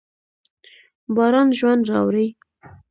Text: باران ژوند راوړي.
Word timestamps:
باران 1.15 1.49
ژوند 1.59 1.83
راوړي. 1.89 2.27